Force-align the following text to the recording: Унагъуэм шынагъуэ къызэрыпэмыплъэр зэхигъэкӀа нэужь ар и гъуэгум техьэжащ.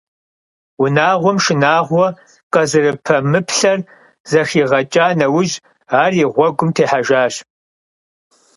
Унагъуэм 0.81 1.37
шынагъуэ 1.43 2.07
къызэрыпэмыплъэр 2.53 3.79
зэхигъэкӀа 4.29 5.05
нэужь 5.19 5.55
ар 6.01 6.11
и 6.23 6.25
гъуэгум 6.33 6.69
техьэжащ. 6.75 7.33